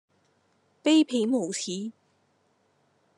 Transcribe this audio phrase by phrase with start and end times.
[0.83, 1.91] 卑鄙無恥